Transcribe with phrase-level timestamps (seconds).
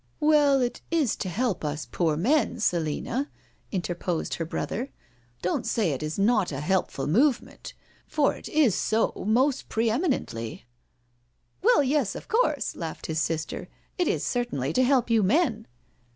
[0.33, 3.29] "Well, it is to help us poor men, Selina,"
[3.71, 4.89] inter posed her brother."
[5.43, 7.75] Don't say it is not a helpful movement,
[8.07, 10.65] for it is so most pre eminently.""
[11.63, 13.67] Oh well, yes, of course," laughed his sister."
[13.99, 15.67] It is certainly to help you men."